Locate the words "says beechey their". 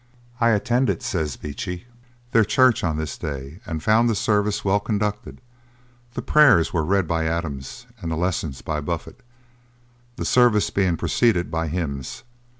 1.03-2.43